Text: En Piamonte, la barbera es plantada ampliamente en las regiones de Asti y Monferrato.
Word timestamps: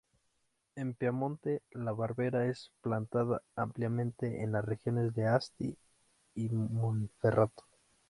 En 0.73 0.95
Piamonte, 0.95 1.61
la 1.73 1.91
barbera 1.91 2.47
es 2.47 2.71
plantada 2.81 3.43
ampliamente 3.55 4.41
en 4.41 4.51
las 4.53 4.65
regiones 4.65 5.13
de 5.13 5.27
Asti 5.27 5.77
y 6.33 6.49
Monferrato. 6.49 7.63